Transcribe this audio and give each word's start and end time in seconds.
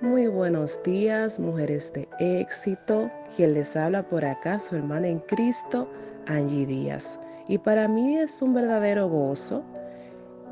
Muy 0.00 0.28
buenos 0.28 0.80
días, 0.84 1.40
mujeres 1.40 1.92
de 1.92 2.08
éxito. 2.20 3.10
Quien 3.34 3.54
les 3.54 3.74
habla 3.74 4.08
por 4.08 4.24
acá, 4.24 4.60
su 4.60 4.76
hermana 4.76 5.08
en 5.08 5.18
Cristo, 5.18 5.90
Angie 6.28 6.66
Díaz. 6.66 7.18
Y 7.48 7.58
para 7.58 7.88
mí 7.88 8.16
es 8.16 8.40
un 8.40 8.54
verdadero 8.54 9.08
gozo 9.08 9.64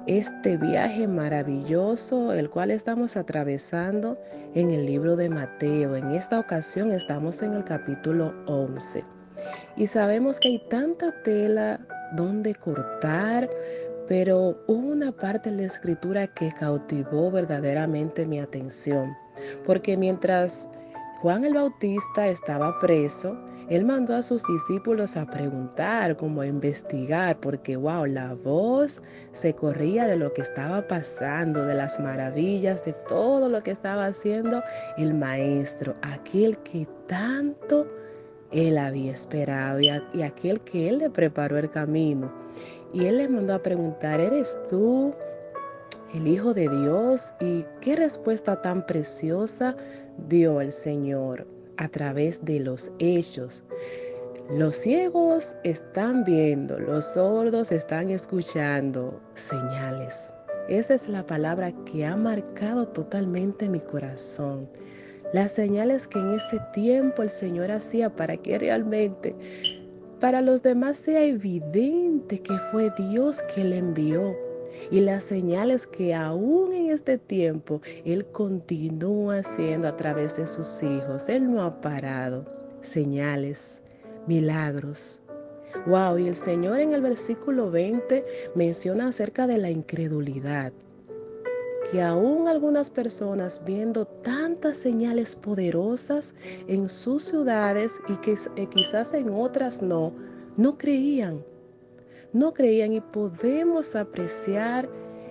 este 0.07 0.57
viaje 0.57 1.07
maravilloso, 1.07 2.33
el 2.33 2.51
cual 2.51 2.73
estamos 2.73 3.17
atravesando 3.17 4.19
en 4.55 4.71
el 4.71 4.87
libro 4.87 5.15
de 5.15 5.29
Mateo. 5.29 5.97
En 5.97 6.13
esta 6.13 6.41
ocasión 6.41 6.91
estamos 6.91 7.41
en 7.43 7.55
el 7.55 7.65
capítulo 7.65 8.35
11. 8.47 9.05
Y 9.77 9.87
sabemos 9.87 10.41
que 10.41 10.49
hay 10.49 10.59
tanta 10.71 11.13
tela 11.23 11.81
donde 12.17 12.55
cortar, 12.55 13.49
pero 14.09 14.57
hubo 14.67 14.89
una 14.89 15.13
parte 15.13 15.51
de 15.51 15.57
la 15.57 15.63
escritura 15.65 16.27
que 16.29 16.53
cautivó 16.53 17.31
verdaderamente 17.31 18.27
mi 18.27 18.39
atención, 18.39 19.15
porque 19.65 19.97
mientras 19.97 20.69
Juan 21.23 21.45
el 21.45 21.55
Bautista 21.55 22.29
estaba 22.29 22.79
preso, 22.79 23.37
él 23.69 23.85
mandó 23.85 24.15
a 24.15 24.23
sus 24.23 24.45
discípulos 24.45 25.17
a 25.17 25.27
preguntar, 25.27 26.17
como 26.17 26.43
a 26.43 26.47
investigar, 26.47 27.39
porque 27.41 27.75
wow, 27.75 28.07
la 28.07 28.35
voz 28.35 29.03
se 29.33 29.55
corría 29.55 30.07
de 30.07 30.17
lo 30.17 30.33
que 30.33 30.43
estaba 30.43 30.87
pasando, 30.87 31.65
de 31.65 31.75
las 31.75 31.99
maravillas, 31.99 32.85
de 32.85 32.93
todo 33.09 33.49
lo 33.49 33.63
que 33.63 33.73
estaba 33.73 34.07
haciendo 34.07 34.63
el 34.99 35.15
maestro, 35.15 35.97
aquel 36.03 36.59
que 36.59 36.87
tanto 37.09 37.89
él 38.53 38.79
había 38.79 39.13
esperado 39.13 39.81
y, 39.81 39.89
aquel 39.89 40.61
que 40.61 40.89
él 40.89 40.99
le 40.99 41.11
preparó 41.11 41.59
el 41.59 41.71
camino. 41.71 42.33
Y 42.93 43.07
él 43.07 43.17
le 43.17 43.29
mandó 43.29 43.55
a 43.55 43.63
preguntar, 43.63 44.21
¿eres 44.21 44.57
tú 44.71 45.13
el 46.15 46.27
Hijo 46.27 46.55
de 46.55 46.69
Dios? 46.69 47.33
¿Y 47.41 47.65
qué 47.81 47.97
respuesta 47.97 48.61
tan 48.63 48.85
preciosa 48.87 49.77
dio 50.29 50.61
el 50.61 50.73
Señor 50.73 51.47
a 51.77 51.89
través 51.89 52.45
de 52.45 52.61
los 52.61 52.91
hechos? 52.99 53.65
Los 54.51 54.77
ciegos 54.77 55.57
están 55.65 56.25
viendo, 56.25 56.79
los 56.79 57.05
sordos 57.05 57.73
están 57.73 58.11
escuchando 58.11 59.21
señales. 59.35 60.33
Esa 60.69 60.95
es 60.95 61.09
la 61.09 61.27
palabra 61.27 61.73
que 61.85 62.07
ha 62.07 62.17
marcado 62.17 62.87
totalmente 62.89 63.69
mi 63.69 63.81
corazón. 63.81 64.69
Las 65.33 65.53
señales 65.53 66.07
que 66.07 66.21
en 66.21 66.35
ese 66.35 66.61
tiempo 66.73 67.23
el 67.23 67.31
Señor 67.31 67.71
hacía 67.73 68.09
para 68.09 68.37
que 68.37 68.59
realmente 68.59 69.35
para 70.21 70.41
los 70.41 70.63
demás 70.63 70.97
sea 70.97 71.25
evidente 71.25 72.41
que 72.41 72.55
fue 72.71 72.91
Dios 72.97 73.43
que 73.55 73.65
le 73.65 73.79
envió 73.79 74.35
y 74.91 75.01
las 75.01 75.25
señales 75.25 75.87
que 75.87 76.15
aún 76.15 76.73
en 76.73 76.91
este 76.91 77.19
tiempo 77.19 77.81
Él 78.05 78.27
continúa 78.27 79.39
haciendo 79.39 79.89
a 79.89 79.97
través 79.97 80.37
de 80.37 80.47
sus 80.47 80.83
hijos. 80.83 81.29
Él 81.29 81.53
no 81.53 81.63
ha 81.63 81.81
parado. 81.81 82.45
Señales, 82.83 83.83
milagros. 84.27 85.21
Wow, 85.87 86.19
y 86.19 86.29
el 86.29 86.37
Señor 86.37 86.81
en 86.81 86.93
el 86.93 87.03
versículo 87.03 87.71
20 87.71 88.25
menciona 88.55 89.09
acerca 89.09 89.47
de 89.47 89.59
la 89.59 89.71
incredulidad 89.71 90.73
que 91.91 92.03
aún 92.03 92.49
algunas 92.49 92.91
personas 92.91 93.63
viendo 93.65 94.07
tantas 94.07 94.77
señales 94.77 95.37
poderosas 95.37 96.35
en 96.67 96.89
sus 96.89 97.25
ciudades 97.25 98.01
y 98.09 98.17
que 98.17 98.37
quizás 98.71 99.15
en 99.15 99.31
otras 99.31 99.83
no, 99.83 100.13
no 100.57 100.77
creían. 100.77 101.45
No 102.37 102.53
creían 102.53 102.93
y 102.93 103.01
podemos 103.01 103.97
apreciar 103.97 104.87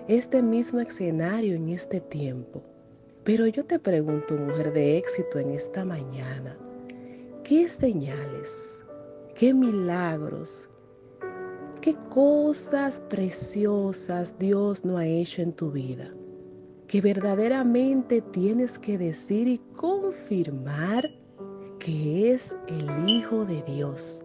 este 0.08 0.42
mismo 0.42 0.80
escenario 0.80 1.54
en 1.54 1.68
este 1.68 2.00
tiempo. 2.00 2.64
Pero 3.22 3.46
yo 3.46 3.64
te 3.64 3.78
pregunto, 3.78 4.36
mujer 4.36 4.72
de 4.72 4.98
éxito, 4.98 5.38
en 5.38 5.50
esta 5.50 5.84
mañana, 5.84 6.58
¿qué 7.44 7.68
señales, 7.68 8.84
qué 9.36 9.54
milagros, 9.54 10.68
qué 11.80 11.94
cosas 12.10 12.98
preciosas 13.08 14.36
Dios 14.40 14.84
no 14.84 14.96
ha 14.98 15.06
hecho 15.06 15.42
en 15.42 15.52
tu 15.52 15.70
vida? 15.70 16.10
que 16.88 17.00
verdaderamente 17.00 18.20
tienes 18.32 18.80
que 18.80 18.98
decir 18.98 19.48
y 19.48 19.58
confirmar 19.76 21.08
que 21.78 22.32
es 22.32 22.56
el 22.66 23.08
Hijo 23.08 23.44
de 23.44 23.62
Dios. 23.62 24.22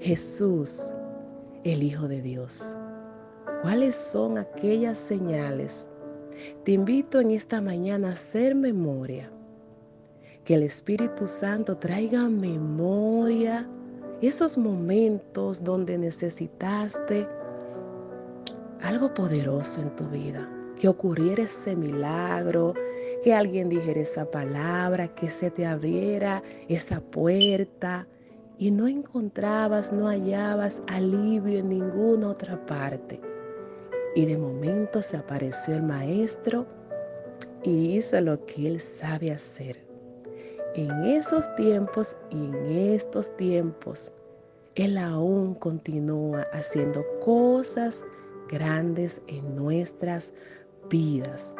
Jesús, 0.00 0.92
el 1.72 1.82
Hijo 1.82 2.08
de 2.08 2.22
Dios. 2.22 2.76
¿Cuáles 3.62 3.96
son 3.96 4.38
aquellas 4.38 4.98
señales? 4.98 5.90
Te 6.64 6.72
invito 6.72 7.20
en 7.20 7.30
esta 7.30 7.60
mañana 7.60 8.08
a 8.08 8.12
hacer 8.12 8.54
memoria. 8.54 9.30
Que 10.44 10.54
el 10.54 10.62
Espíritu 10.62 11.26
Santo 11.26 11.76
traiga 11.76 12.28
memoria 12.28 13.68
esos 14.22 14.56
momentos 14.56 15.62
donde 15.62 15.98
necesitaste 15.98 17.28
algo 18.80 19.12
poderoso 19.12 19.82
en 19.82 19.94
tu 19.96 20.04
vida 20.08 20.48
que 20.78 20.88
ocurriera 20.88 21.42
ese 21.42 21.74
milagro, 21.74 22.74
que 23.22 23.34
alguien 23.34 23.68
dijera 23.68 24.00
esa 24.00 24.30
palabra, 24.30 25.08
que 25.08 25.30
se 25.30 25.50
te 25.50 25.66
abriera 25.66 26.42
esa 26.68 27.00
puerta 27.00 28.06
y 28.58 28.70
no 28.72 28.88
encontrabas, 28.88 29.92
no 29.92 30.08
hallabas 30.08 30.82
alivio 30.88 31.60
en 31.60 31.68
ninguna 31.68 32.28
otra 32.28 32.64
parte. 32.66 33.20
Y 34.14 34.26
de 34.26 34.36
momento 34.36 35.02
se 35.02 35.16
apareció 35.16 35.76
el 35.76 35.82
maestro 35.84 36.66
y 37.62 37.96
hizo 37.96 38.20
lo 38.20 38.44
que 38.46 38.66
él 38.66 38.80
sabe 38.80 39.30
hacer. 39.30 39.86
En 40.74 40.90
esos 41.04 41.54
tiempos 41.54 42.16
y 42.30 42.36
en 42.36 42.54
estos 42.94 43.34
tiempos, 43.36 44.12
él 44.74 44.98
aún 44.98 45.54
continúa 45.54 46.42
haciendo 46.52 47.04
cosas 47.24 48.04
grandes 48.48 49.20
en 49.28 49.56
nuestras 49.56 50.32
vidas 50.90 51.54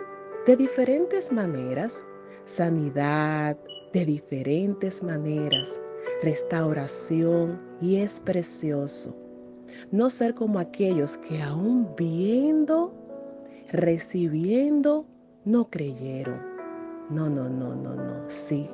de 0.46 0.56
diferentes 0.56 1.30
maneras, 1.30 2.04
sanidad 2.46 3.56
de 3.92 4.04
diferentes 4.04 5.02
maneras, 5.02 5.80
restauración 6.22 7.60
y 7.80 7.96
es 7.96 8.20
precioso. 8.20 9.16
No 9.90 10.10
ser 10.10 10.34
como 10.34 10.58
aquellos 10.58 11.18
que 11.18 11.42
aún 11.42 11.88
viendo, 11.96 12.94
recibiendo, 13.70 15.06
no 15.44 15.68
creyeron. 15.70 16.40
No, 17.10 17.28
no, 17.28 17.48
no, 17.48 17.74
no, 17.74 17.94
no, 17.94 18.28
sí. 18.28 18.68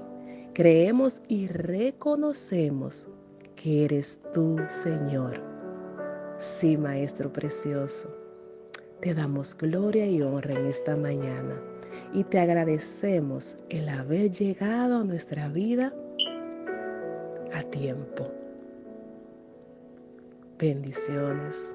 Creemos 0.55 1.23
y 1.29 1.47
reconocemos 1.49 3.09
que 3.57 3.85
eres 3.85 4.21
tú, 4.33 4.59
Señor. 4.69 5.41
Sí, 6.39 6.77
Maestro 6.77 7.33
Precioso. 7.33 8.09
Te 9.01 9.15
damos 9.15 9.57
gloria 9.57 10.07
y 10.07 10.23
honra 10.23 10.53
en 10.55 10.67
esta 10.67 10.97
mañana 10.97 11.61
y 12.13 12.25
te 12.25 12.39
agradecemos 12.39 13.57
el 13.69 13.89
haber 13.89 14.31
llegado 14.31 14.99
a 14.99 15.05
nuestra 15.05 15.49
vida 15.49 15.93
tiempo. 17.75 18.31
Bendiciones. 20.59 21.75